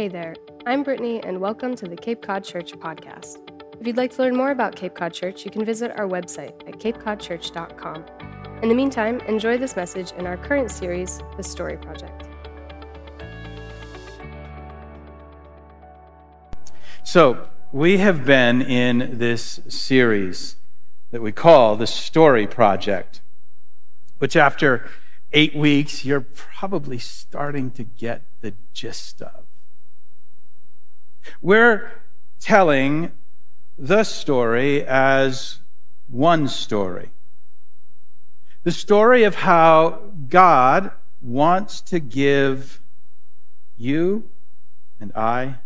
[0.00, 0.34] Hey there,
[0.64, 3.36] I'm Brittany, and welcome to the Cape Cod Church podcast.
[3.78, 6.66] If you'd like to learn more about Cape Cod Church, you can visit our website
[6.66, 8.06] at capecodchurch.com.
[8.62, 12.24] In the meantime, enjoy this message in our current series, The Story Project.
[17.04, 20.56] So, we have been in this series
[21.10, 23.20] that we call The Story Project,
[24.16, 24.88] which after
[25.34, 29.44] eight weeks, you're probably starting to get the gist of.
[31.40, 31.90] We're
[32.38, 33.12] telling
[33.78, 35.58] the story as
[36.08, 37.10] one story.
[38.64, 40.92] The story of how God
[41.22, 42.80] wants to give
[43.78, 44.28] you
[45.00, 45.56] and I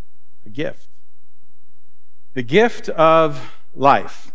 [0.46, 0.86] a gift.
[2.34, 4.32] The gift of life.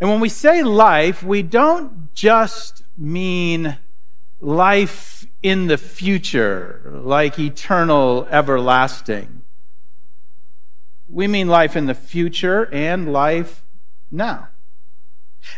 [0.00, 3.78] And when we say life, we don't just mean
[4.40, 9.42] life in the future, like eternal, everlasting.
[11.08, 13.62] We mean life in the future and life
[14.10, 14.48] now.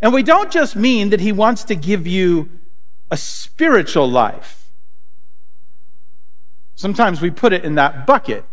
[0.01, 2.49] And we don't just mean that He wants to give you
[3.11, 4.71] a spiritual life.
[6.77, 8.45] Sometimes we put it in that bucket.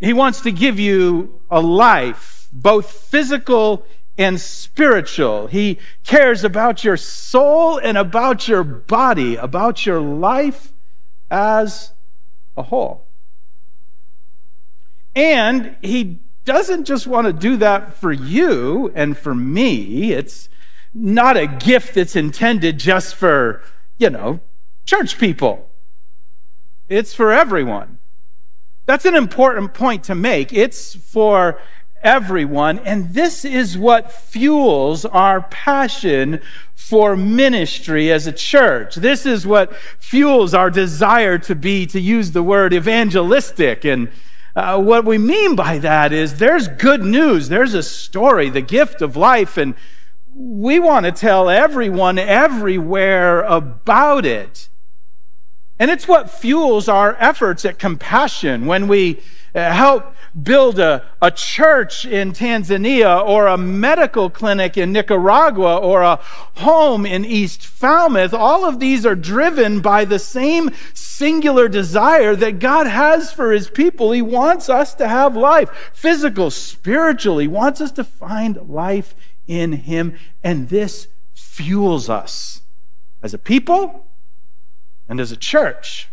[0.00, 3.86] He wants to give you a life, both physical
[4.16, 5.46] and spiritual.
[5.46, 10.72] He cares about your soul and about your body, about your life
[11.30, 11.92] as
[12.56, 13.07] a whole.
[15.18, 20.12] And he doesn't just want to do that for you and for me.
[20.12, 20.48] It's
[20.94, 23.60] not a gift that's intended just for,
[23.96, 24.38] you know,
[24.86, 25.68] church people.
[26.88, 27.98] It's for everyone.
[28.86, 30.52] That's an important point to make.
[30.52, 31.60] It's for
[32.00, 32.78] everyone.
[32.78, 36.40] And this is what fuels our passion
[36.76, 38.94] for ministry as a church.
[38.94, 43.84] This is what fuels our desire to be, to use the word evangelistic.
[43.84, 44.12] And
[44.58, 49.00] uh, what we mean by that is there's good news, there's a story, the gift
[49.00, 49.74] of life, and
[50.34, 54.68] we want to tell everyone everywhere about it.
[55.78, 59.20] And it's what fuels our efforts at compassion when we
[59.54, 66.02] uh, help build a, a church in Tanzania or a medical clinic in Nicaragua or
[66.02, 66.16] a
[66.56, 68.34] home in East Falmouth.
[68.34, 73.70] All of these are driven by the same singular desire that God has for his
[73.70, 74.12] people.
[74.12, 77.38] He wants us to have life, physical, spiritual.
[77.38, 79.14] He wants us to find life
[79.46, 80.16] in him.
[80.44, 82.62] And this fuels us
[83.22, 84.07] as a people
[85.08, 86.08] and as a church.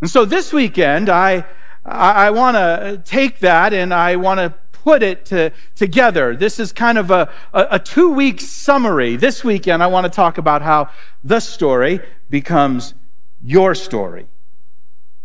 [0.00, 1.44] And so this weekend, I
[1.88, 6.36] I, I want to take that and I want to put it to, together.
[6.36, 9.16] This is kind of a, a, a two week summary.
[9.16, 10.90] This weekend, I want to talk about how
[11.24, 12.00] the story
[12.30, 12.94] becomes
[13.42, 14.26] your story.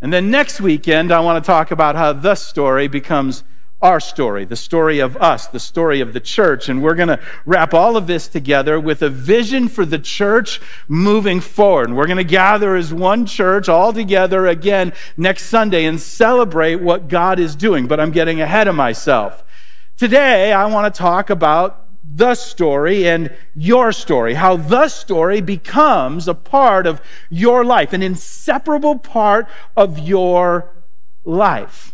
[0.01, 3.43] And then next weekend, I want to talk about how the story becomes
[3.83, 6.69] our story, the story of us, the story of the church.
[6.69, 10.61] And we're going to wrap all of this together with a vision for the church
[10.87, 11.89] moving forward.
[11.89, 16.77] And we're going to gather as one church all together again next Sunday and celebrate
[16.77, 17.85] what God is doing.
[17.85, 19.43] But I'm getting ahead of myself.
[19.97, 21.85] Today, I want to talk about
[22.15, 28.01] the story and your story, how the story becomes a part of your life, an
[28.01, 30.71] inseparable part of your
[31.25, 31.93] life.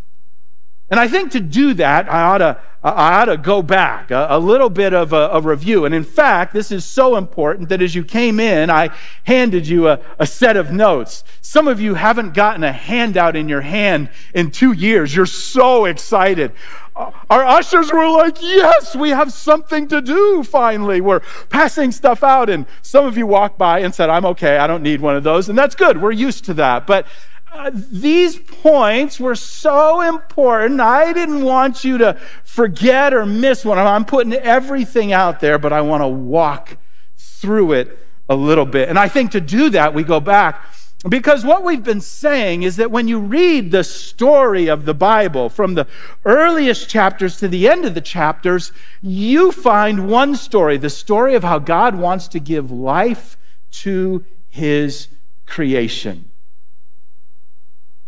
[0.92, 4.28] And I think to do that, I ought to, I ought to go back, a,
[4.30, 5.86] a little bit of a, a, review.
[5.86, 8.90] And in fact, this is so important that as you came in, I
[9.26, 11.24] handed you a, a set of notes.
[11.42, 15.14] Some of you haven't gotten a handout in your hand in two years.
[15.14, 16.54] You're so excited.
[16.96, 21.02] Uh, our ushers were like, yes, we have something to do finally.
[21.02, 22.50] We're passing stuff out.
[22.50, 24.58] And some of you walked by and said, I'm okay.
[24.58, 25.50] I don't need one of those.
[25.50, 26.02] And that's good.
[26.02, 26.88] We're used to that.
[26.88, 27.06] But
[27.52, 30.80] uh, these points were so important.
[30.80, 33.78] I didn't want you to forget or miss one.
[33.78, 36.78] I'm putting everything out there, but I want to walk
[37.18, 37.98] through it
[38.30, 38.90] a little bit.
[38.90, 40.64] And I think to do that, we go back
[41.08, 45.48] because what we've been saying is that when you read the story of the Bible,
[45.48, 45.88] from the
[46.26, 51.44] earliest chapters to the end of the chapters, you find one story the story of
[51.44, 53.38] how God wants to give life
[53.72, 55.08] to his
[55.46, 56.29] creation.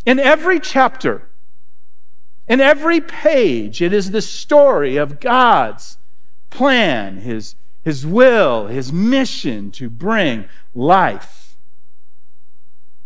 [0.05, 1.29] In every chapter,
[2.47, 5.97] in every page, it is the story of God's
[6.49, 11.55] plan, his, his will, his mission to bring life.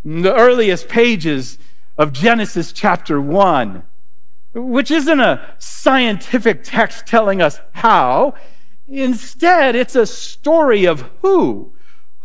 [0.03, 1.57] In the earliest pages
[1.97, 3.83] of Genesis chapter 1,
[4.53, 8.35] which isn't a scientific text telling us how,
[8.87, 11.74] instead, it's a story of who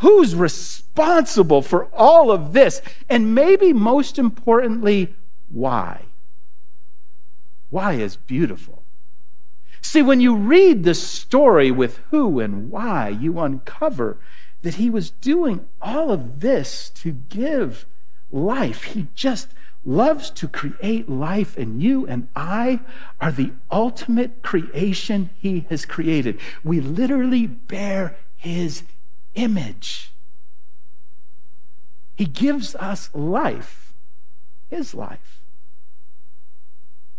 [0.00, 2.80] Who's responsible for all of this?
[3.08, 5.14] And maybe most importantly,
[5.50, 6.06] why?
[7.70, 8.82] Why is beautiful.
[9.82, 14.18] See, when you read the story with who and why, you uncover
[14.62, 17.86] that he was doing all of this to give
[18.30, 18.84] life.
[18.84, 19.48] He just
[19.84, 22.80] loves to create life, and you and I
[23.20, 26.38] are the ultimate creation he has created.
[26.62, 28.82] We literally bear his
[29.34, 30.12] image.
[32.16, 33.92] He gives us life,
[34.68, 35.40] his life.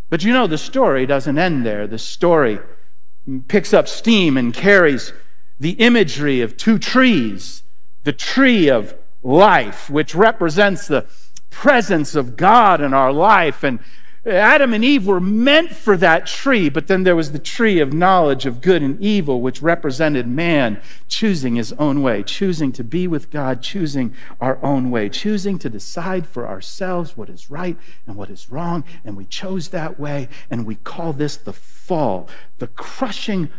[0.09, 1.87] But you know, the story doesn't end there.
[1.87, 2.59] The story
[3.47, 5.13] picks up steam and carries
[5.59, 7.63] the imagery of two trees
[8.03, 11.05] the tree of life, which represents the
[11.49, 13.79] presence of God in our life, and
[14.23, 17.91] Adam and Eve were meant for that tree, but then there was the tree of
[17.91, 23.07] knowledge of good and evil, which represented man choosing his own way, choosing to be
[23.07, 27.75] with God, choosing our own way, choosing to decide for ourselves what is right
[28.05, 28.83] and what is wrong.
[29.03, 32.29] And we chose that way, and we call this the fall,
[32.59, 33.49] the crushing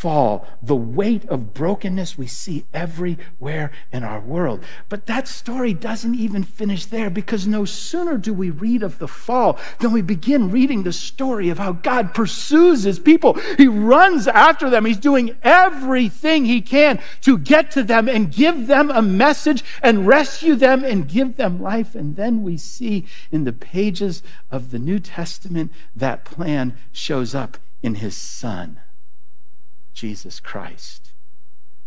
[0.00, 4.64] fall, the weight of brokenness we see everywhere in our world.
[4.88, 9.06] But that story doesn't even finish there because no sooner do we read of the
[9.06, 13.34] fall than we begin reading the story of how God pursues his people.
[13.58, 14.86] He runs after them.
[14.86, 20.06] He's doing everything he can to get to them and give them a message and
[20.06, 21.94] rescue them and give them life.
[21.94, 27.58] And then we see in the pages of the New Testament that plan shows up
[27.82, 28.80] in his son.
[29.92, 31.10] Jesus Christ,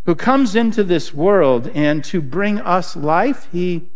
[0.05, 3.89] who comes into this world and to bring us life, he,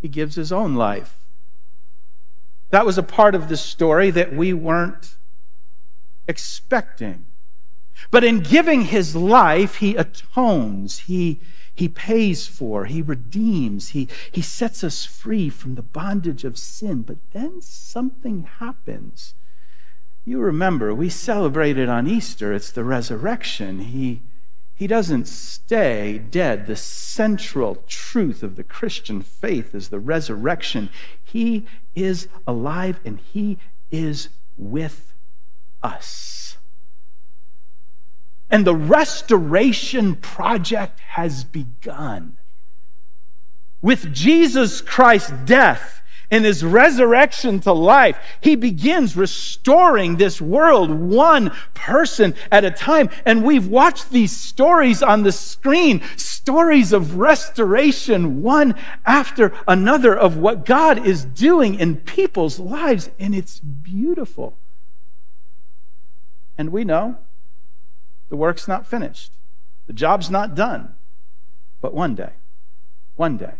[0.00, 1.18] he gives his own life.
[2.70, 5.14] That was a part of the story that we weren't
[6.28, 7.24] expecting.
[8.10, 11.40] But in giving his life, he atones, he,
[11.74, 17.02] he pays for, he redeems, he, he sets us free from the bondage of sin.
[17.02, 19.34] But then something happens
[20.26, 23.78] you remember, we celebrated on Easter, it's the resurrection.
[23.78, 24.22] He,
[24.74, 26.66] he doesn't stay dead.
[26.66, 30.90] The central truth of the Christian faith is the resurrection.
[31.22, 31.64] He
[31.94, 33.58] is alive and He
[33.92, 34.28] is
[34.58, 35.14] with
[35.80, 36.56] us.
[38.50, 42.36] And the restoration project has begun.
[43.80, 51.52] With Jesus Christ's death, in his resurrection to life, he begins restoring this world one
[51.74, 53.08] person at a time.
[53.24, 58.74] And we've watched these stories on the screen, stories of restoration, one
[59.04, 63.10] after another, of what God is doing in people's lives.
[63.18, 64.56] And it's beautiful.
[66.58, 67.18] And we know
[68.28, 69.32] the work's not finished,
[69.86, 70.94] the job's not done.
[71.80, 72.32] But one day,
[73.14, 73.54] one day,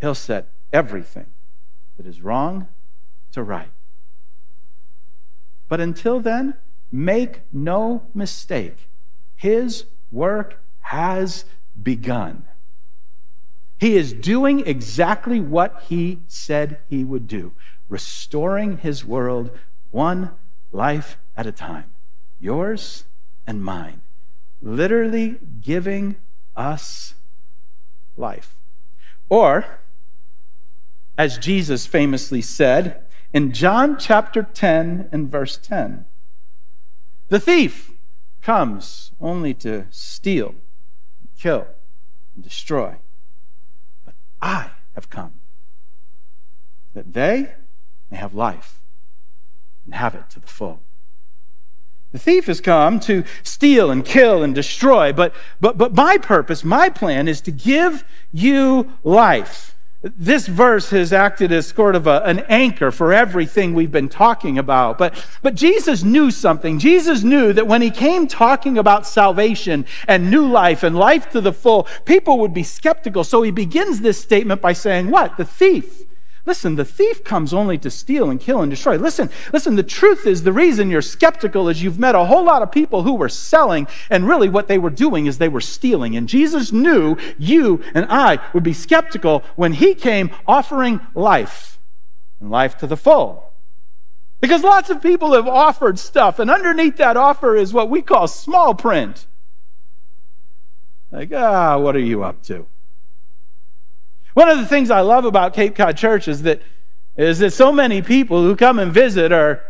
[0.00, 1.26] he'll set everything
[1.96, 2.68] that is wrong
[3.32, 3.70] to right.
[5.68, 6.54] But until then,
[6.92, 8.88] make no mistake,
[9.36, 11.44] his work has
[11.82, 12.44] begun.
[13.78, 17.52] He is doing exactly what he said he would do,
[17.88, 19.50] restoring his world
[19.90, 20.30] one
[20.72, 21.86] life at a time,
[22.40, 23.04] yours
[23.46, 24.00] and mine,
[24.62, 26.16] literally giving
[26.56, 27.14] us
[28.16, 28.56] life.
[29.28, 29.80] Or,
[31.16, 36.04] as Jesus famously said in John chapter 10 and verse 10.
[37.28, 37.92] The thief
[38.42, 40.54] comes only to steal,
[41.38, 41.66] kill,
[42.34, 42.96] and destroy.
[44.04, 45.32] But I have come
[46.94, 47.54] that they
[48.10, 48.80] may have life
[49.84, 50.80] and have it to the full.
[52.12, 56.62] The thief has come to steal and kill and destroy, but, but, but my purpose,
[56.62, 59.73] my plan is to give you life
[60.04, 64.58] this verse has acted as sort of a, an anchor for everything we've been talking
[64.58, 64.98] about.
[64.98, 66.78] But, but Jesus knew something.
[66.78, 71.40] Jesus knew that when he came talking about salvation and new life and life to
[71.40, 73.24] the full, people would be skeptical.
[73.24, 75.38] So he begins this statement by saying, What?
[75.38, 76.04] The thief
[76.46, 78.98] Listen, the thief comes only to steal and kill and destroy.
[78.98, 82.60] Listen, listen, the truth is the reason you're skeptical is you've met a whole lot
[82.60, 86.14] of people who were selling, and really what they were doing is they were stealing.
[86.16, 91.78] And Jesus knew you and I would be skeptical when he came offering life
[92.40, 93.52] and life to the full.
[94.40, 98.28] Because lots of people have offered stuff, and underneath that offer is what we call
[98.28, 99.26] small print.
[101.10, 102.66] Like, ah, what are you up to?
[104.34, 106.60] One of the things I love about Cape Cod Church is that,
[107.16, 109.62] is that so many people who come and visit are,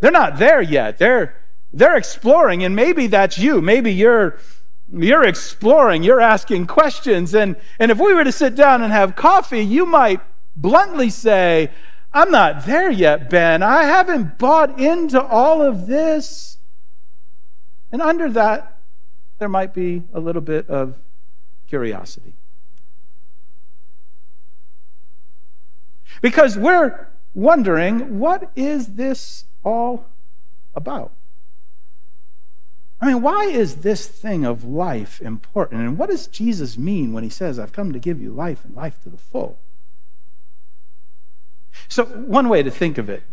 [0.00, 0.98] they're not there yet.
[0.98, 1.36] They're,
[1.72, 3.60] they're exploring, and maybe that's you.
[3.62, 4.38] Maybe you're
[4.92, 7.34] You're exploring, you're asking questions.
[7.34, 10.20] And, and if we were to sit down and have coffee, you might
[10.54, 11.70] bluntly say,
[12.12, 13.62] I'm not there yet, Ben.
[13.62, 16.58] I haven't bought into all of this.
[17.90, 18.76] And under that,
[19.38, 20.96] there might be a little bit of
[21.68, 22.34] curiosity.
[26.20, 30.06] Because we're wondering, what is this all
[30.74, 31.12] about?
[33.00, 35.80] I mean, why is this thing of life important?
[35.80, 38.76] And what does Jesus mean when he says, I've come to give you life and
[38.76, 39.58] life to the full?
[41.88, 43.24] So, one way to think of it,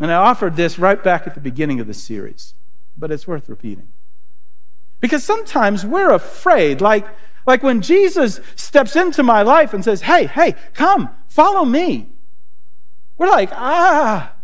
[0.00, 2.54] and I offered this right back at the beginning of the series,
[2.96, 3.88] but it's worth repeating.
[5.00, 7.06] Because sometimes we're afraid, like,
[7.48, 12.10] like when Jesus steps into my life and says, Hey, hey, come, follow me.
[13.16, 14.34] We're like, ah,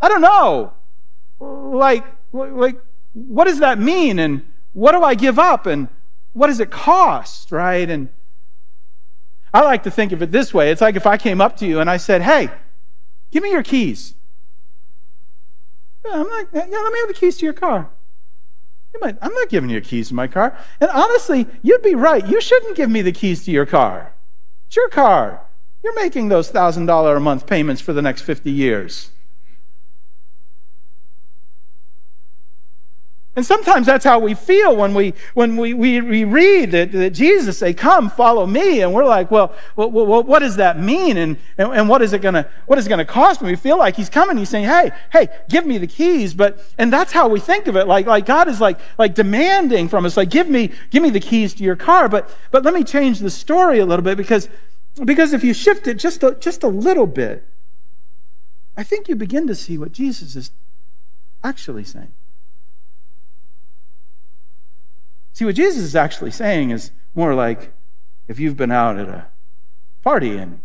[0.00, 0.72] I don't know.
[1.40, 2.80] Like, like,
[3.14, 4.20] what does that mean?
[4.20, 5.66] And what do I give up?
[5.66, 5.88] And
[6.34, 7.90] what does it cost, right?
[7.90, 8.10] And
[9.52, 10.70] I like to think of it this way.
[10.70, 12.48] It's like if I came up to you and I said, Hey,
[13.32, 14.14] give me your keys.
[16.04, 17.90] Yeah, I'm like, yeah, let me have the keys to your car.
[18.94, 20.56] You might, I'm not giving you keys to my car.
[20.80, 22.26] And honestly, you'd be right.
[22.26, 24.12] You shouldn't give me the keys to your car.
[24.66, 25.46] It's your car.
[25.82, 29.10] You're making those $1,000 a month payments for the next 50 years.
[33.34, 37.10] And sometimes that's how we feel when we, when we, we, we read that, that,
[37.10, 38.82] Jesus say, come, follow me.
[38.82, 41.16] And we're like, well, well, well what does that mean?
[41.16, 43.48] And, and, and what is it gonna, what is it gonna cost me?
[43.48, 44.36] We feel like he's coming.
[44.36, 46.34] He's saying, hey, hey, give me the keys.
[46.34, 47.86] But, and that's how we think of it.
[47.86, 51.20] Like, like God is like, like demanding from us, like, give me, give me the
[51.20, 52.10] keys to your car.
[52.10, 54.50] But, but let me change the story a little bit because,
[55.02, 57.46] because if you shift it just a, just a little bit,
[58.76, 60.50] I think you begin to see what Jesus is
[61.42, 62.12] actually saying.
[65.32, 67.72] See, what Jesus is actually saying is more like
[68.28, 69.26] if you've been out at a
[70.02, 70.60] party and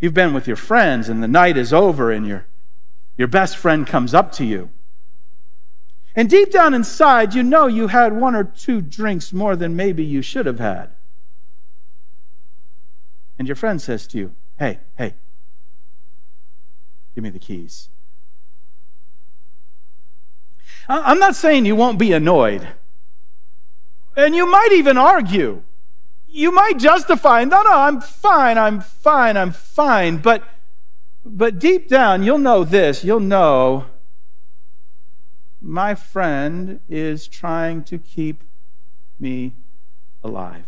[0.00, 2.46] you've been with your friends and the night is over and your,
[3.16, 4.70] your best friend comes up to you.
[6.16, 10.04] And deep down inside, you know you had one or two drinks more than maybe
[10.04, 10.90] you should have had.
[13.38, 15.14] And your friend says to you, Hey, hey,
[17.14, 17.88] give me the keys.
[20.88, 22.68] I'm not saying you won't be annoyed.
[24.16, 25.62] And you might even argue.
[26.28, 30.18] You might justify, no, no, I'm fine, I'm fine, I'm fine.
[30.18, 30.42] But,
[31.24, 33.04] but deep down, you'll know this.
[33.04, 33.86] You'll know
[35.60, 38.42] my friend is trying to keep
[39.18, 39.52] me
[40.22, 40.66] alive.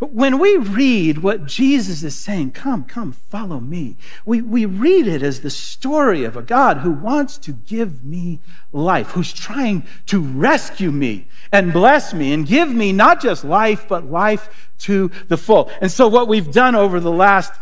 [0.00, 5.22] When we read what Jesus is saying, come, come, follow me, we, we read it
[5.22, 8.40] as the story of a God who wants to give me
[8.72, 13.86] life, who's trying to rescue me and bless me and give me not just life,
[13.88, 15.70] but life to the full.
[15.80, 17.52] And so, what we've done over the last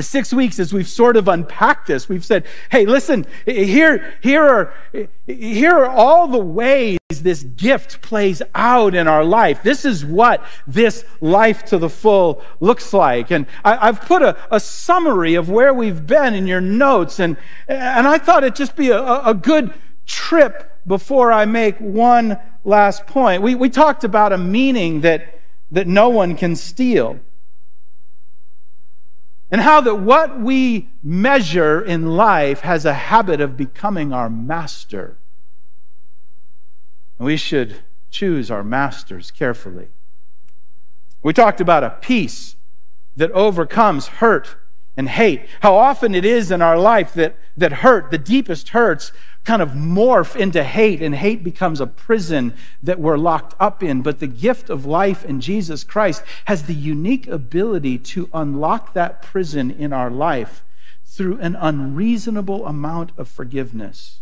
[0.00, 4.72] six weeks as we've sort of unpacked this we've said hey listen here here are
[5.26, 9.62] here are all the ways this gift plays out in our life.
[9.62, 13.30] This is what this life to the full looks like.
[13.30, 17.18] And I, have put a, a, summary of where we've been in your notes.
[17.18, 19.72] And and i thought it'd just be a, a good
[20.06, 23.42] trip before i make one last point.
[23.42, 25.38] We, we talked about a meaning that
[25.70, 27.20] that no one can steal
[29.50, 35.16] and how that what we measure in life has a habit of becoming our master.
[37.18, 37.76] And we should
[38.10, 39.88] choose our masters carefully.
[41.22, 42.56] We talked about a peace
[43.16, 44.56] that overcomes hurt
[44.98, 45.46] and hate.
[45.60, 49.12] How often it is in our life that, that hurt, the deepest hurts,
[49.44, 52.52] kind of morph into hate, and hate becomes a prison
[52.82, 54.02] that we're locked up in.
[54.02, 59.22] But the gift of life in Jesus Christ has the unique ability to unlock that
[59.22, 60.64] prison in our life
[61.06, 64.18] through an unreasonable amount of forgiveness.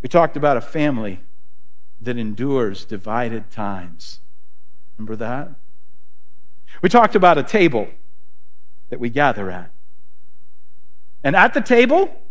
[0.00, 1.20] We talked about a family
[2.00, 4.20] that endures divided times.
[4.96, 5.50] Remember that?
[6.80, 7.88] We talked about a table
[8.92, 9.72] that we gather at.
[11.24, 12.22] And at the table,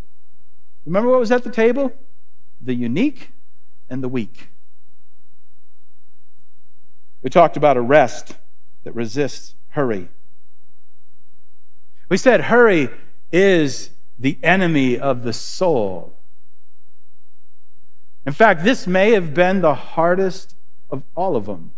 [0.85, 1.93] Remember what was at the table?
[2.61, 3.31] The unique
[3.89, 4.49] and the weak.
[7.21, 8.35] We talked about a rest
[8.83, 10.09] that resists hurry.
[12.09, 12.89] We said hurry
[13.31, 16.15] is the enemy of the soul.
[18.25, 20.55] In fact, this may have been the hardest
[20.89, 21.71] of all of them.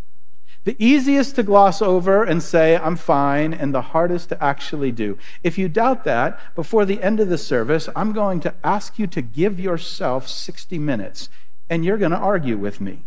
[0.66, 5.18] The easiest to gloss over and say, I'm fine, and the hardest to actually do.
[5.44, 9.06] If you doubt that, before the end of the service, I'm going to ask you
[9.08, 11.30] to give yourself 60 minutes.
[11.70, 13.04] and you're going to argue with me.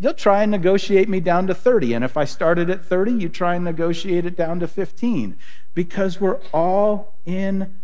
[0.00, 1.92] You'll try and negotiate me down to 30.
[1.94, 5.36] And if I started at 30, you try and negotiate it down to 15
[5.74, 7.76] because we're all in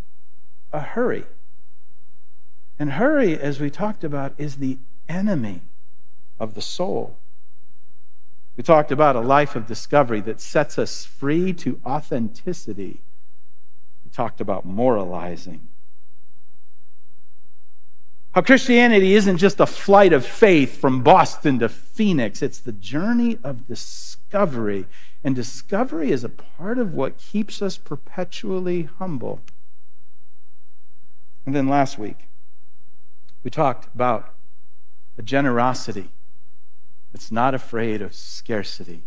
[0.72, 1.24] a hurry.
[2.78, 5.62] And hurry, as we talked about, is the enemy
[6.40, 7.16] of the soul.
[8.56, 13.00] We talked about a life of discovery that sets us free to authenticity.
[14.04, 15.68] We talked about moralizing.
[18.32, 23.38] How Christianity isn't just a flight of faith from Boston to Phoenix, it's the journey
[23.44, 24.87] of discovery.
[25.23, 29.40] And discovery is a part of what keeps us perpetually humble.
[31.46, 32.28] And then last week,
[33.42, 34.34] we talked about
[35.16, 36.11] a generosity
[37.14, 39.00] that's not afraid of scarcity.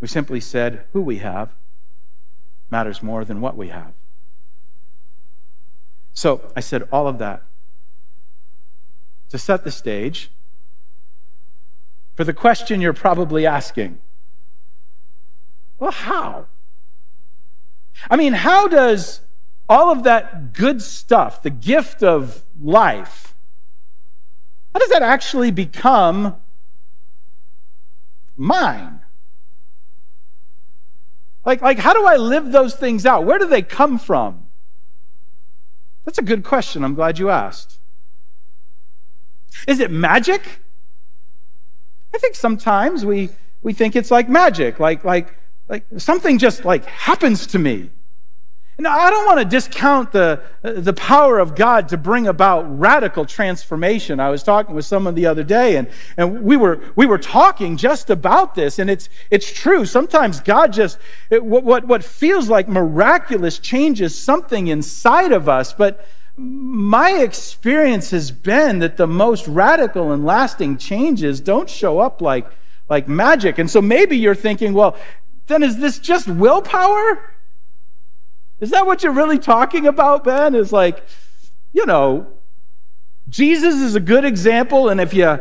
[0.00, 1.54] We simply said who we have
[2.68, 3.92] matters more than what we have.
[6.14, 7.44] So I said all of that
[9.28, 10.32] to set the stage
[12.16, 14.00] for the question you're probably asking
[15.78, 16.46] well, how?
[18.10, 19.20] I mean, how does
[19.68, 23.35] all of that good stuff, the gift of life,
[24.76, 26.36] how does that actually become
[28.36, 29.00] mine?
[31.46, 33.24] Like, like, how do I live those things out?
[33.24, 34.46] Where do they come from?
[36.04, 36.84] That's a good question.
[36.84, 37.78] I'm glad you asked.
[39.66, 40.60] Is it magic?
[42.14, 43.30] I think sometimes we,
[43.62, 45.38] we think it's like magic, like, like,
[45.70, 47.88] like something just like happens to me.
[48.78, 53.24] Now, I don't want to discount the, the power of God to bring about radical
[53.24, 54.20] transformation.
[54.20, 57.78] I was talking with someone the other day, and, and we, were, we were talking
[57.78, 59.86] just about this, and it's, it's true.
[59.86, 60.98] Sometimes God just,
[61.30, 66.06] it, what, what feels like miraculous changes something inside of us, but
[66.36, 72.46] my experience has been that the most radical and lasting changes don't show up like,
[72.90, 73.56] like magic.
[73.56, 74.98] And so maybe you're thinking, well,
[75.46, 77.35] then is this just willpower?
[78.60, 80.54] Is that what you're really talking about, Ben?
[80.54, 81.04] Is like,
[81.72, 82.26] you know,
[83.28, 85.38] Jesus is a good example, and if you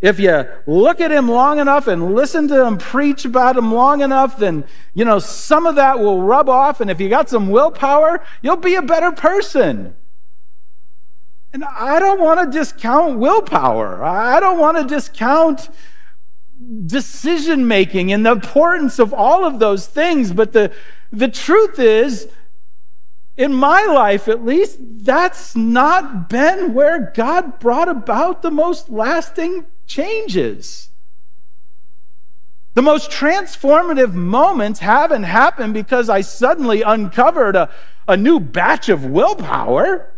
[0.00, 4.02] if you look at him long enough and listen to him preach about him long
[4.02, 7.48] enough, then you know some of that will rub off, and if you got some
[7.50, 9.94] willpower, you'll be a better person.
[11.52, 14.02] And I don't want to discount willpower.
[14.02, 15.68] I don't want to discount
[16.86, 20.32] decision making and the importance of all of those things.
[20.32, 20.72] But the,
[21.12, 22.28] the truth is,
[23.36, 29.66] in my life at least, that's not been where God brought about the most lasting
[29.86, 30.90] changes.
[32.74, 37.70] The most transformative moments haven't happened because I suddenly uncovered a,
[38.06, 40.10] a new batch of willpower.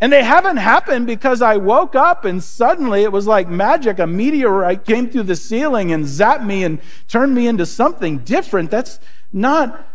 [0.00, 3.98] And they haven't happened because I woke up and suddenly it was like magic.
[3.98, 8.70] A meteorite came through the ceiling and zapped me and turned me into something different.
[8.70, 8.98] That's
[9.32, 9.86] not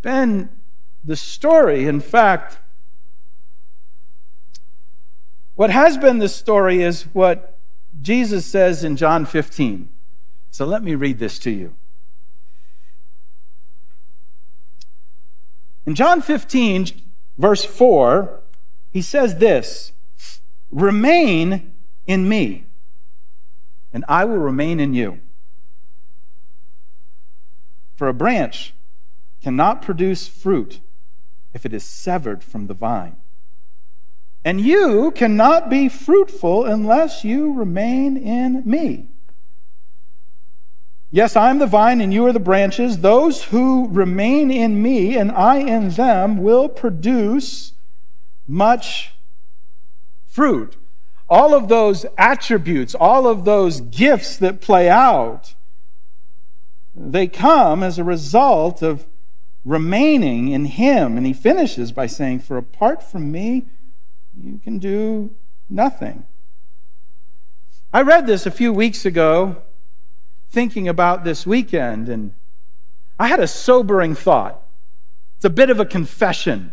[0.00, 0.48] been
[1.04, 1.86] the story.
[1.86, 2.58] In fact,
[5.56, 7.58] what has been the story is what
[8.00, 9.88] Jesus says in John 15.
[10.50, 11.74] So let me read this to you.
[15.86, 16.86] In John 15,
[17.38, 18.40] verse 4,
[18.92, 19.92] he says this
[20.70, 21.72] Remain
[22.06, 22.64] in me,
[23.92, 25.20] and I will remain in you.
[27.96, 28.72] For a branch
[29.42, 30.80] cannot produce fruit
[31.52, 33.16] if it is severed from the vine.
[34.44, 39.08] And you cannot be fruitful unless you remain in me.
[41.12, 42.98] Yes, I am the vine and you are the branches.
[42.98, 47.72] Those who remain in me and I in them will produce
[48.46, 49.12] much
[50.26, 50.76] fruit.
[51.28, 55.54] All of those attributes, all of those gifts that play out,
[56.94, 59.06] they come as a result of
[59.64, 61.16] remaining in Him.
[61.16, 63.66] And he finishes by saying, For apart from me,
[64.40, 65.34] you can do
[65.68, 66.24] nothing.
[67.92, 69.62] I read this a few weeks ago,
[70.50, 72.32] thinking about this weekend, and
[73.18, 74.62] I had a sobering thought.
[75.36, 76.72] It's a bit of a confession.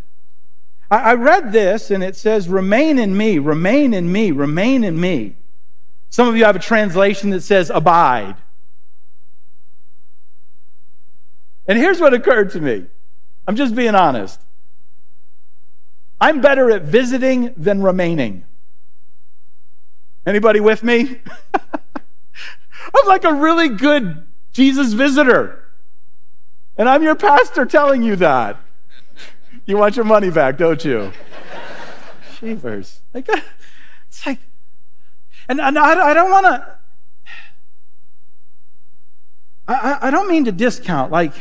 [0.89, 5.35] I read this, and it says, Remain in me, remain in me, remain in me.
[6.09, 8.37] Some of you have a translation that says, Abide.
[11.67, 12.85] And here's what occurred to me
[13.47, 14.41] I'm just being honest.
[16.19, 18.43] I'm better at visiting than remaining.
[20.25, 21.21] Anybody with me?
[21.53, 25.63] I'm like a really good Jesus visitor.
[26.77, 28.57] And I'm your pastor telling you that.
[29.65, 31.11] You want your money back, don't you?
[32.39, 33.01] Shivers.
[33.13, 33.27] Like,
[34.07, 34.39] it's like,
[35.49, 36.77] and, and I, I don't want to,
[39.67, 41.33] I, I don't mean to discount, like,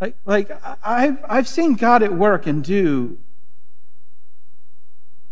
[0.00, 0.50] like, like
[0.84, 3.18] I've, I've seen God at work and do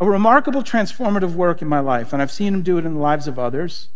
[0.00, 3.00] a remarkable transformative work in my life, and I've seen him do it in the
[3.00, 3.88] lives of others.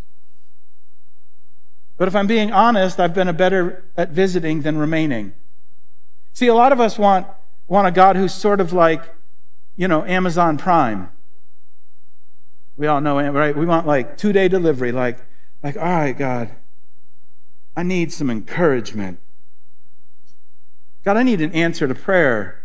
[1.97, 5.33] But if I'm being honest, I've been a better at visiting than remaining.
[6.33, 7.27] See, a lot of us want,
[7.67, 9.03] want a God who's sort of like,
[9.77, 11.11] you know, Amazon Prime.
[12.77, 13.57] We all know, right?
[13.57, 15.19] We want like two day delivery, like,
[15.65, 16.55] like, all right, God,
[17.77, 19.19] I need some encouragement.
[21.05, 22.63] God, I need an answer to prayer.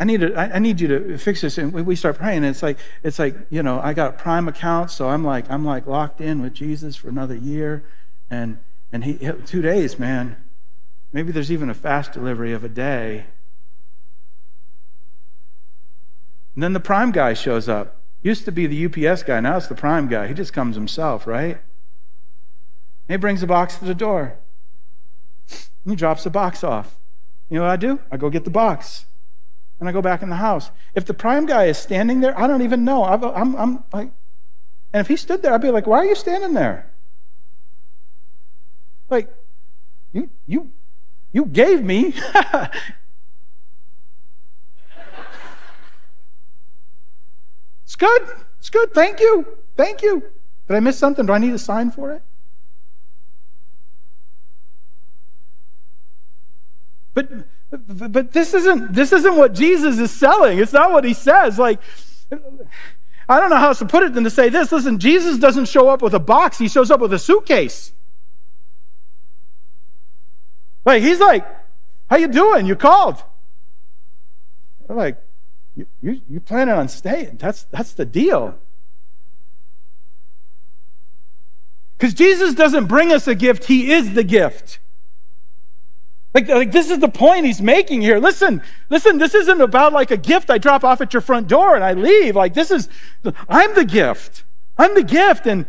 [0.00, 1.58] I need, I, I need you to fix this.
[1.58, 4.48] And we start praying, and it's like, it's like, you know, I got a prime
[4.48, 7.84] account, so I'm like, I'm like locked in with Jesus for another year.
[8.28, 8.58] And,
[8.90, 10.36] and he, two days, man,
[11.12, 13.26] maybe there's even a fast delivery of a day.
[16.54, 17.96] And then the prime guy shows up.
[18.22, 20.28] Used to be the UPS guy, now it's the prime guy.
[20.28, 21.60] He just comes himself, right?
[23.08, 24.34] And he brings a box to the door.
[25.50, 26.96] And he drops the box off.
[27.52, 28.00] You know what I do?
[28.10, 29.04] I go get the box.
[29.78, 30.70] And I go back in the house.
[30.94, 33.02] If the prime guy is standing there, I don't even know.
[33.02, 34.10] i am I'm like,
[34.90, 36.90] and if he stood there, I'd be like, why are you standing there?
[39.10, 39.28] Like,
[40.14, 40.70] you, you,
[41.30, 42.14] you gave me.
[47.84, 48.22] it's good.
[48.60, 48.94] It's good.
[48.94, 49.58] Thank you.
[49.76, 50.22] Thank you.
[50.68, 51.26] Did I miss something?
[51.26, 52.22] Do I need a sign for it?
[57.14, 57.30] But
[57.70, 60.58] but this isn't this isn't what Jesus is selling.
[60.58, 61.58] It's not what he says.
[61.58, 61.80] Like
[63.28, 64.72] I don't know how else to put it than to say this.
[64.72, 67.92] Listen, Jesus doesn't show up with a box, he shows up with a suitcase.
[70.84, 71.46] Like he's like,
[72.10, 72.66] "How you doing?
[72.66, 73.22] You called?"
[74.86, 75.22] They're like,
[75.76, 77.36] "You you, you planning on staying?
[77.36, 78.58] That's that's the deal."
[81.96, 84.80] Because Jesus doesn't bring us a gift; He is the gift.
[86.34, 88.18] Like, like this is the point he's making here.
[88.18, 91.74] Listen, listen, this isn't about like a gift I drop off at your front door
[91.74, 92.36] and I leave.
[92.36, 92.88] Like this is
[93.48, 94.44] I'm the gift.
[94.78, 95.46] I'm the gift.
[95.46, 95.66] And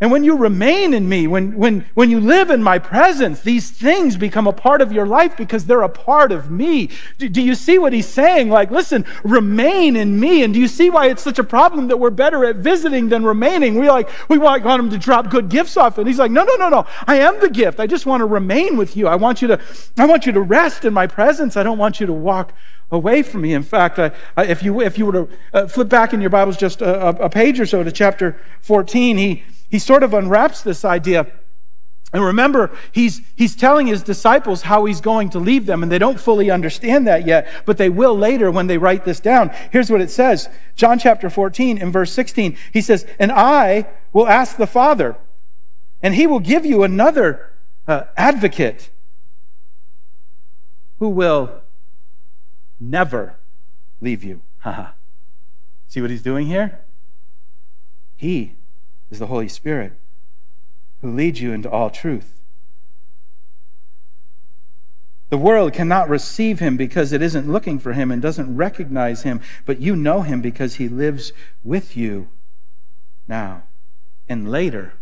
[0.00, 3.70] and when you remain in me, when, when, when you live in my presence, these
[3.70, 6.90] things become a part of your life because they're a part of me.
[7.18, 8.50] Do, do, you see what he's saying?
[8.50, 10.42] Like, listen, remain in me.
[10.42, 13.24] And do you see why it's such a problem that we're better at visiting than
[13.24, 13.78] remaining?
[13.78, 15.96] We like, we want, him to drop good gifts off.
[15.96, 16.86] And he's like, no, no, no, no.
[17.06, 17.78] I am the gift.
[17.78, 19.06] I just want to remain with you.
[19.06, 19.60] I want you to,
[19.96, 21.56] I want you to rest in my presence.
[21.56, 22.52] I don't want you to walk
[22.90, 23.54] away from me.
[23.54, 26.30] In fact, I, I, if, you, if you were to uh, flip back in your
[26.30, 30.62] Bibles just a, a page or so to chapter 14, he, he sort of unwraps
[30.62, 31.26] this idea.
[32.12, 35.98] And remember, he's, he's telling his disciples how he's going to leave them, and they
[35.98, 39.50] don't fully understand that yet, but they will later when they write this down.
[39.72, 42.56] Here's what it says John chapter 14, in verse 16.
[42.72, 45.16] He says, And I will ask the Father,
[46.00, 47.50] and he will give you another
[47.88, 48.90] uh, advocate
[51.00, 51.50] who will
[52.78, 53.34] never
[54.00, 54.40] leave you.
[55.88, 56.78] See what he's doing here?
[58.16, 58.54] He
[59.10, 59.92] is the Holy Spirit
[61.00, 62.40] who leads you into all truth.
[65.30, 69.40] The world cannot receive him because it isn't looking for him and doesn't recognize him,
[69.66, 72.28] but you know him because he lives with you
[73.26, 73.64] now
[74.28, 74.94] and later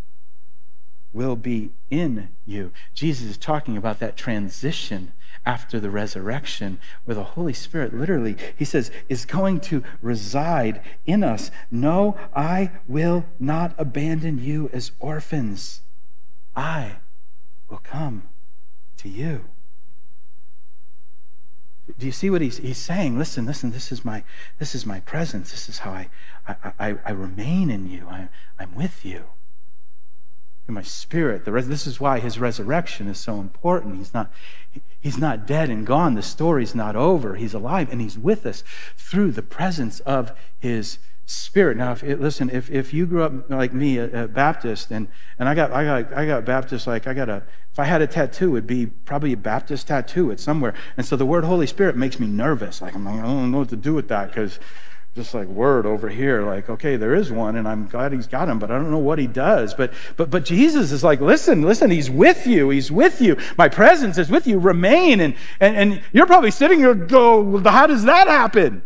[1.13, 2.73] will be in you.
[2.95, 5.13] Jesus is talking about that transition
[5.45, 11.25] after the resurrection, where the Holy Spirit literally, he says, is going to reside in
[11.25, 11.51] us.
[11.71, 15.81] No, I will not abandon you as orphans.
[16.55, 16.97] I
[17.69, 18.25] will come
[18.99, 19.47] to you.
[21.99, 23.19] Do you see what he's, he's saying?
[23.19, 24.23] Listen, listen, this is my,
[24.61, 25.51] this is my presence.
[25.51, 26.09] This is how I,
[26.47, 28.07] I, I, I remain in you.
[28.09, 28.29] I,
[28.61, 29.25] I'm with you
[30.69, 31.47] in my spirit.
[31.47, 33.97] Res- this is why his resurrection is so important.
[33.97, 34.31] He's not,
[35.01, 36.15] he's not dead and gone.
[36.15, 37.37] The story's not over.
[37.37, 38.63] He's alive and he's with us
[38.97, 41.77] through the presence of his spirit.
[41.77, 45.09] Now, if it, listen, if, if you grew up like me, a, a, Baptist, and,
[45.39, 48.03] and I got I got I got Baptist like I got a if I had
[48.03, 50.31] a tattoo, it'd be probably a Baptist tattoo.
[50.31, 52.83] It's somewhere, and so the word Holy Spirit makes me nervous.
[52.83, 54.59] Like I'm like, I don't know what to do with that because
[55.15, 58.49] just like word over here like okay there is one and i'm glad he's got
[58.49, 59.75] him but i don't know what he does.
[59.75, 63.37] But but but jesus is like listen listen he's with you he's with you.
[63.59, 64.59] My presence is with you.
[64.59, 65.21] Remain.
[65.21, 68.83] And and, and you're probably sitting here go well, how does that happen?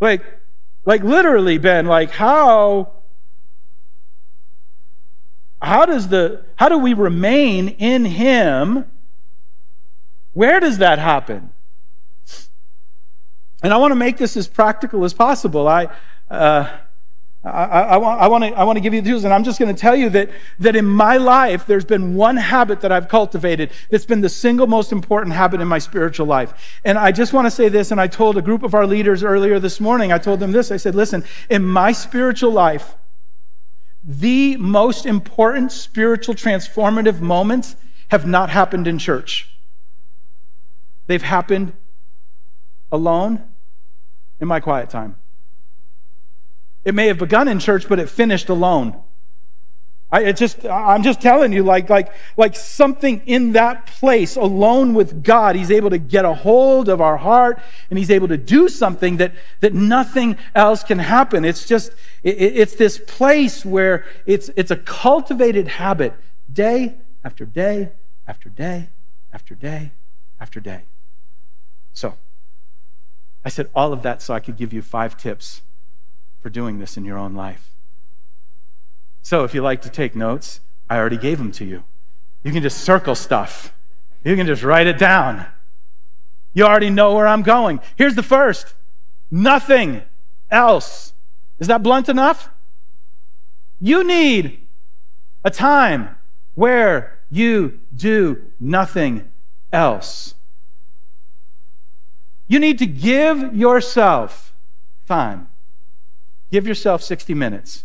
[0.00, 0.22] Like
[0.84, 2.92] like literally ben like how
[5.62, 8.84] how does the how do we remain in him?
[10.32, 11.53] Where does that happen
[13.64, 15.66] And I want to make this as practical as possible.
[15.66, 15.88] I,
[16.30, 16.68] uh,
[17.42, 19.42] I, I, want, I, want to, I want to give you the tools, and I'm
[19.42, 22.92] just going to tell you that, that in my life, there's been one habit that
[22.92, 26.52] I've cultivated that's been the single most important habit in my spiritual life.
[26.84, 29.22] And I just want to say this, and I told a group of our leaders
[29.22, 30.70] earlier this morning, I told them this.
[30.70, 32.96] I said, listen, in my spiritual life,
[34.04, 37.76] the most important spiritual transformative moments
[38.08, 39.48] have not happened in church.
[41.06, 41.72] They've happened
[42.92, 43.42] alone
[44.40, 45.16] in my quiet time.
[46.84, 49.00] It may have begun in church, but it finished alone.
[50.14, 55.24] I just, I'm just telling you, like, like, like something in that place, alone with
[55.24, 57.58] God, He's able to get a hold of our heart,
[57.90, 61.44] and He's able to do something that that nothing else can happen.
[61.44, 61.90] It's just,
[62.22, 66.14] it, it's this place where it's it's a cultivated habit,
[66.52, 66.94] day
[67.24, 67.90] after day
[68.28, 68.90] after day
[69.32, 69.90] after day
[70.38, 70.82] after day.
[71.92, 72.16] So,
[73.44, 75.62] I said all of that so I could give you five tips
[76.40, 77.70] for doing this in your own life.
[79.22, 81.84] So, if you like to take notes, I already gave them to you.
[82.42, 83.72] You can just circle stuff,
[84.22, 85.46] you can just write it down.
[86.52, 87.80] You already know where I'm going.
[87.96, 88.74] Here's the first
[89.30, 90.02] nothing
[90.50, 91.12] else.
[91.58, 92.50] Is that blunt enough?
[93.80, 94.60] You need
[95.42, 96.16] a time
[96.54, 99.30] where you do nothing
[99.72, 100.34] else.
[102.46, 104.54] You need to give yourself
[105.06, 105.48] time.
[106.50, 107.84] Give yourself 60 minutes.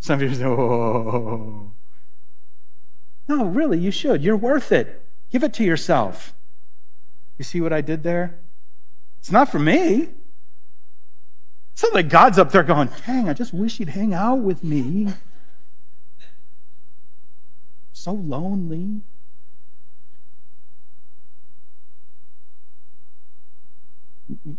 [0.00, 1.72] Some of you say, oh.
[3.28, 4.22] No, really, you should.
[4.22, 5.02] You're worth it.
[5.30, 6.32] Give it to yourself.
[7.36, 8.36] You see what I did there?
[9.20, 10.08] It's not for me.
[11.72, 14.64] It's not like God's up there going, dang, I just wish you'd hang out with
[14.64, 15.12] me.
[17.92, 19.02] So lonely.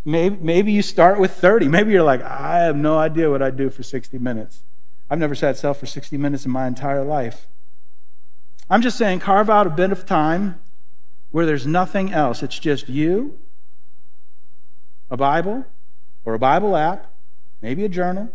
[0.04, 1.68] Maybe, maybe you start with 30.
[1.68, 4.64] Maybe you're like, I have no idea what I'd do for 60 minutes.
[5.10, 7.48] I've never sat still for 60 minutes in my entire life.
[8.70, 10.60] I'm just saying, carve out a bit of time
[11.32, 12.44] where there's nothing else.
[12.44, 13.38] It's just you,
[15.10, 15.66] a Bible,
[16.26, 17.12] or a Bible app,
[17.62, 18.32] maybe a journal.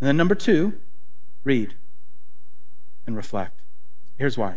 [0.00, 0.74] And then number two,
[1.44, 1.74] read
[3.06, 3.60] and reflect.
[4.16, 4.56] Here's why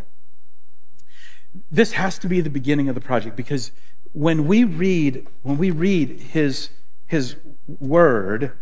[1.70, 3.70] this has to be the beginning of the project because
[4.12, 6.70] when we read when we read his
[7.06, 7.36] his
[7.80, 8.52] word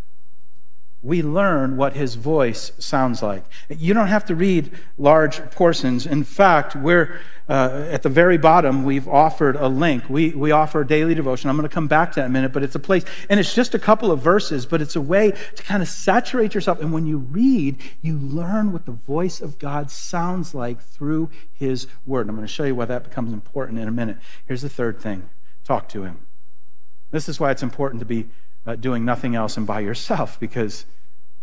[1.02, 3.44] we learn what his voice sounds like.
[3.68, 6.06] You don't have to read large portions.
[6.06, 10.08] In fact, we're uh, at the very bottom, we've offered a link.
[10.08, 11.50] We, we offer daily devotion.
[11.50, 13.40] I'm going to come back to that in a minute, but it's a place, and
[13.40, 16.80] it's just a couple of verses, but it's a way to kind of saturate yourself.
[16.80, 21.88] And when you read, you learn what the voice of God sounds like through his
[22.06, 22.22] word.
[22.22, 24.18] And I'm going to show you why that becomes important in a minute.
[24.46, 25.28] Here's the third thing
[25.64, 26.26] talk to him.
[27.10, 28.28] This is why it's important to be
[28.66, 30.86] uh, doing nothing else and by yourself because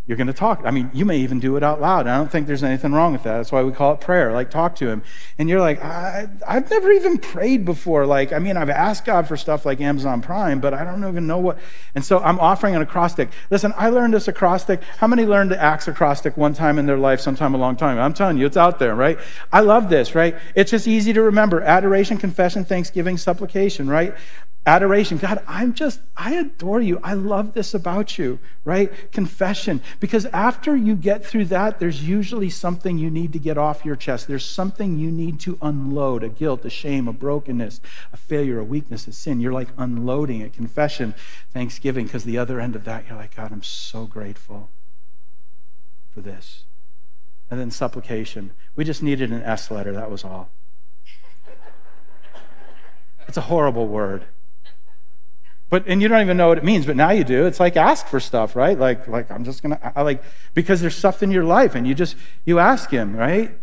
[0.10, 0.64] you're going to talk.
[0.66, 2.08] I mean, you may even do it out loud.
[2.08, 3.38] I don't think there's anything wrong with that.
[3.38, 4.34] That's why we call it prayer.
[4.34, 5.04] Like, talk to Him.
[5.38, 8.08] And you're like, I, have never even prayed before.
[8.08, 11.28] Like, I mean, I've asked God for stuff like Amazon Prime, but I don't even
[11.28, 11.60] know what.
[11.94, 13.30] And so I'm offering an acrostic.
[13.52, 14.82] Listen, I learned this acrostic.
[14.98, 18.00] How many learned the Acts acrostic one time in their life, sometime a long time?
[18.00, 19.20] I'm telling you, it's out there, right?
[19.54, 20.36] I love this, right?
[20.56, 24.16] It's just easy to remember adoration, confession, thanksgiving, supplication, right?
[24.66, 25.18] Adoration.
[25.18, 27.00] God, I'm just, I adore you.
[27.02, 29.12] I love this about you, right?
[29.12, 29.82] Confession.
[30.00, 33.96] Because after you get through that, there's usually something you need to get off your
[33.96, 34.28] chest.
[34.28, 37.80] There's something you need to unload a guilt, a shame, a brokenness,
[38.14, 39.40] a failure, a weakness, a sin.
[39.40, 40.54] You're like unloading it.
[40.54, 41.16] Confession,
[41.52, 44.70] thanksgiving, because the other end of that, you're like, God, I'm so grateful
[46.14, 46.66] for this.
[47.50, 48.52] And then supplication.
[48.76, 50.50] We just needed an S letter, that was all.
[53.28, 54.26] It's a horrible word.
[55.70, 57.46] But and you don't even know what it means, but now you do.
[57.46, 58.78] It's like ask for stuff, right?
[58.78, 61.94] Like like I'm just gonna I like because there's stuff in your life and you
[61.94, 63.56] just you ask him, right?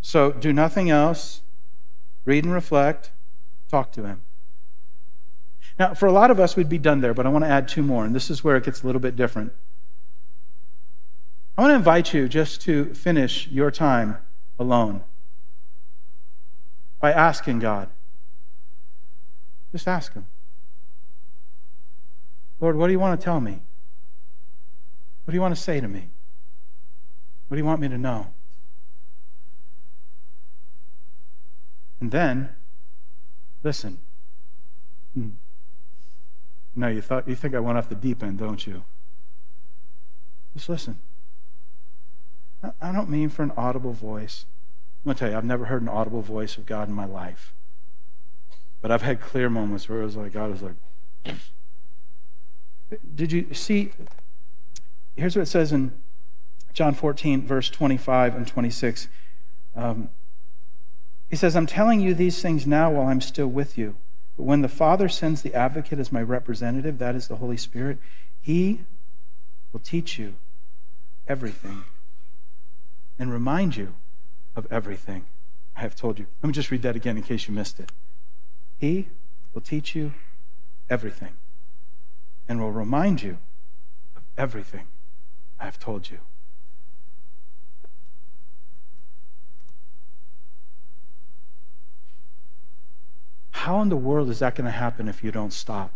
[0.00, 1.42] So do nothing else.
[2.24, 3.10] Read and reflect.
[3.70, 4.22] Talk to him.
[5.78, 7.66] Now, for a lot of us, we'd be done there, but I want to add
[7.66, 9.52] two more, and this is where it gets a little bit different.
[11.56, 14.18] I want to invite you just to finish your time
[14.58, 15.02] alone
[17.00, 17.88] by asking God.
[19.72, 20.26] Just ask Him.
[22.62, 23.60] Lord, what do you want to tell me?
[25.24, 26.10] What do you want to say to me?
[27.48, 28.28] What do you want me to know?
[32.00, 32.50] And then,
[33.64, 33.98] listen.
[36.76, 38.84] No, you thought you think I went off the deep end, don't you?
[40.54, 40.98] Just listen.
[42.80, 44.46] I don't mean for an audible voice.
[45.04, 47.52] I'm to tell you, I've never heard an audible voice of God in my life.
[48.80, 50.76] But I've had clear moments where it was like, God was like,
[53.14, 53.92] did you see?
[55.16, 55.92] Here's what it says in
[56.72, 59.08] John 14, verse 25 and 26.
[59.76, 60.08] Um,
[61.28, 63.96] he says, I'm telling you these things now while I'm still with you.
[64.36, 67.98] But when the Father sends the advocate as my representative, that is the Holy Spirit,
[68.40, 68.80] he
[69.72, 70.34] will teach you
[71.28, 71.84] everything
[73.18, 73.94] and remind you
[74.56, 75.24] of everything
[75.76, 76.26] I have told you.
[76.42, 77.90] Let me just read that again in case you missed it.
[78.78, 79.08] He
[79.54, 80.12] will teach you
[80.90, 81.34] everything
[82.48, 83.38] and will remind you
[84.16, 84.86] of everything
[85.60, 86.18] I have told you.
[93.52, 95.92] How in the world is that going to happen if you don't stop?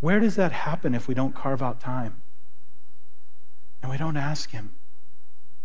[0.00, 2.20] Where does that happen if we don't carve out time?
[3.80, 4.72] And we don't ask Him?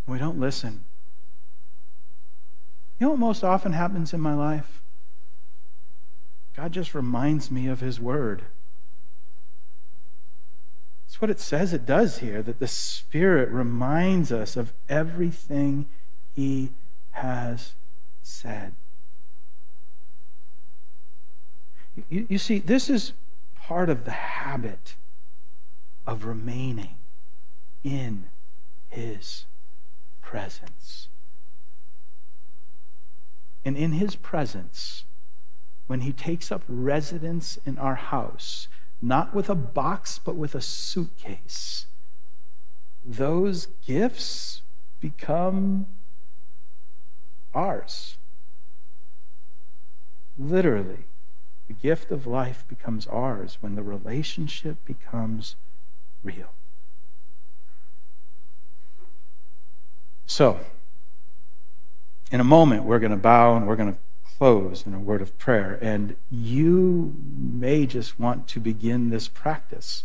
[0.05, 0.85] And we don't listen?
[2.99, 4.82] You know what most often happens in my life?
[6.55, 8.43] God just reminds me of His Word.
[11.05, 15.87] That's what it says it does here, that the Spirit reminds us of everything
[16.35, 16.71] He
[17.11, 17.73] has
[18.21, 18.73] said.
[22.09, 23.13] You, you see, this is
[23.55, 24.95] part of the habit
[26.07, 26.95] of remaining
[27.83, 28.25] in
[28.89, 29.45] His
[30.21, 31.07] presence.
[33.63, 35.03] And in His presence,
[35.87, 38.67] when He takes up residence in our house,
[39.01, 41.85] not with a box, but with a suitcase,
[43.05, 44.61] those gifts
[44.99, 45.85] become
[47.53, 48.17] ours.
[50.37, 51.05] Literally,
[51.67, 55.55] the gift of life becomes ours when the relationship becomes
[56.23, 56.51] real.
[60.25, 60.59] So,
[62.31, 63.99] in a moment, we're going to bow and we're going to
[64.37, 65.79] close in a word of prayer.
[65.81, 70.03] And you may just want to begin this practice.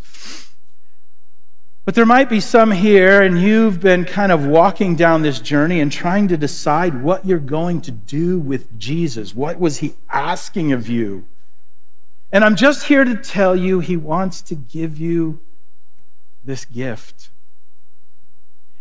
[1.85, 5.81] But there might be some here, and you've been kind of walking down this journey
[5.81, 9.35] and trying to decide what you're going to do with Jesus.
[9.35, 11.27] What was he asking of you?
[12.31, 15.41] And I'm just here to tell you, he wants to give you
[16.45, 17.31] this gift.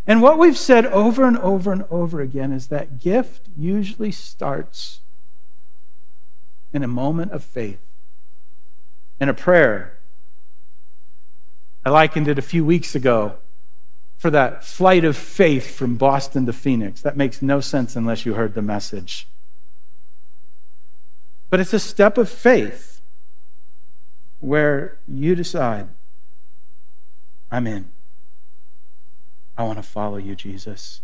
[0.06, 5.00] And what we've said over and over and over again is that gift usually starts
[6.72, 7.80] in a moment of faith,
[9.20, 9.98] in a prayer
[11.88, 13.38] I likened it a few weeks ago
[14.18, 17.00] for that flight of faith from Boston to Phoenix.
[17.00, 19.26] That makes no sense unless you heard the message.
[21.48, 23.00] But it's a step of faith
[24.40, 25.88] where you decide,
[27.50, 27.88] I'm in.
[29.56, 31.00] I want to follow you, Jesus.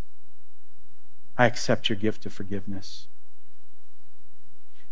[1.38, 3.06] I accept your gift of forgiveness.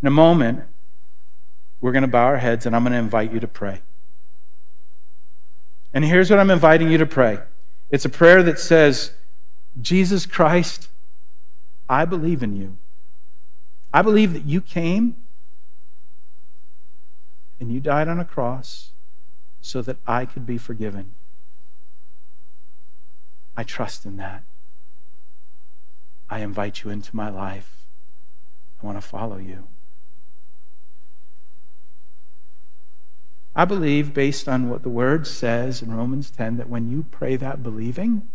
[0.02, 0.64] In a moment,
[1.80, 3.82] we're going to bow our heads and I'm going to invite you to pray.
[5.94, 7.38] And here's what I'm inviting you to pray
[7.90, 9.12] it's a prayer that says,
[9.80, 10.88] Jesus Christ,
[11.88, 12.78] I believe in you.
[13.92, 15.16] I believe that you came
[17.60, 18.90] and you died on a cross
[19.60, 21.12] so that I could be forgiven.
[23.56, 24.42] I trust in that.
[26.30, 27.84] I invite you into my life.
[28.82, 29.68] I want to follow you.
[33.54, 37.36] I believe, based on what the word says in Romans 10, that when you pray
[37.36, 38.28] that believing,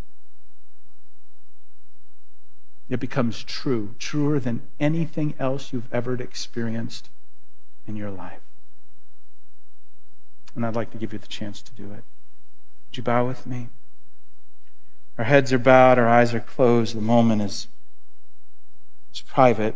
[2.89, 7.09] it becomes true, truer than anything else you've ever experienced
[7.87, 8.39] in your life.
[10.55, 12.03] And I'd like to give you the chance to do it.
[12.89, 13.69] Would you bow with me?
[15.17, 16.95] Our heads are bowed, our eyes are closed.
[16.95, 17.67] The moment is,
[19.13, 19.75] is private.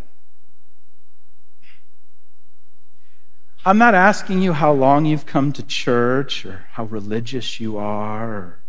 [3.64, 8.30] I'm not asking you how long you've come to church or how religious you are
[8.30, 8.60] or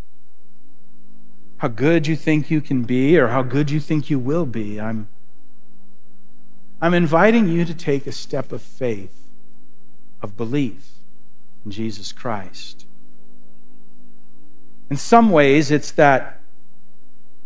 [1.58, 4.78] how good you think you can be or how good you think you will be.
[4.78, 5.08] I'm,
[6.82, 9.30] I'm inviting you to take a step of faith,
[10.20, 10.90] of belief
[11.64, 12.84] in Jesus Christ.
[14.90, 16.42] In some ways, it's that,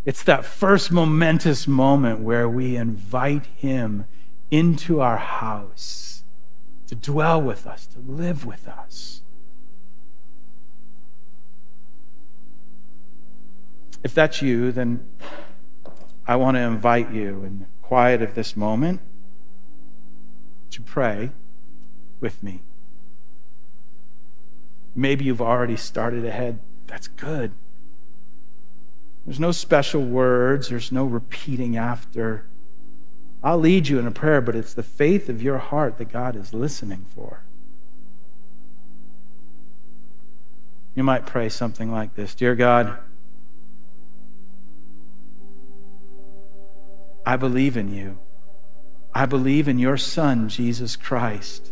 [0.04, 4.06] it's that first momentous moment where we invite Him
[4.50, 6.16] into our house
[6.86, 9.22] to dwell with us, to live with us.
[14.04, 15.04] If that's you, then
[16.26, 19.00] I want to invite you in the quiet of this moment
[20.70, 21.30] to pray
[22.20, 22.62] with me.
[24.94, 26.60] Maybe you've already started ahead.
[26.86, 27.52] That's good.
[29.24, 32.46] There's no special words, there's no repeating after.
[33.46, 36.34] I'll lead you in a prayer, but it's the faith of your heart that God
[36.34, 37.44] is listening for.
[40.96, 42.98] You might pray something like this Dear God,
[47.24, 48.18] I believe in you.
[49.14, 51.70] I believe in your Son, Jesus Christ.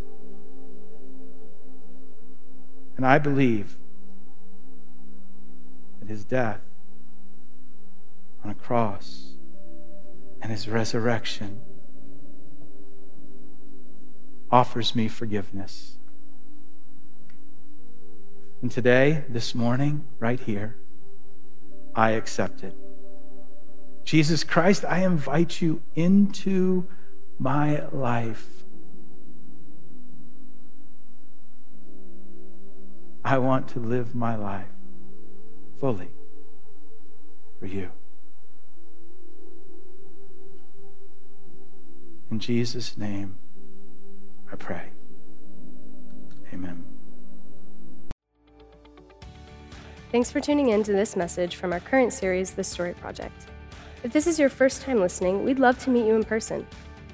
[2.96, 3.78] And I believe
[5.98, 6.60] that his death
[8.44, 9.33] on a cross
[10.44, 11.58] and his resurrection
[14.50, 15.96] offers me forgiveness.
[18.60, 20.76] And today, this morning, right here,
[21.94, 22.76] I accept it.
[24.04, 26.88] Jesus Christ, I invite you into
[27.38, 28.64] my life.
[33.24, 34.68] I want to live my life
[35.80, 36.10] fully
[37.58, 37.90] for you.
[42.34, 43.36] In Jesus' name,
[44.50, 44.90] I pray.
[46.52, 46.84] Amen.
[50.10, 53.46] Thanks for tuning in to this message from our current series, The Story Project.
[54.02, 56.66] If this is your first time listening, we'd love to meet you in person.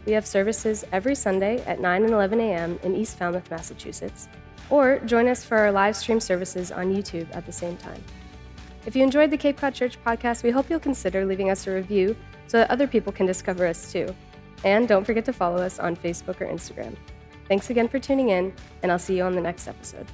[0.07, 2.81] We have services every Sunday at 9 and 11 a.m.
[2.83, 4.27] in East Falmouth, Massachusetts,
[4.71, 8.03] or join us for our live stream services on YouTube at the same time.
[8.87, 11.75] If you enjoyed the Cape Cod Church podcast, we hope you'll consider leaving us a
[11.75, 12.16] review
[12.47, 14.14] so that other people can discover us too.
[14.64, 16.96] And don't forget to follow us on Facebook or Instagram.
[17.48, 18.52] Thanks again for tuning in,
[18.82, 20.06] and I'll see you on the next episode.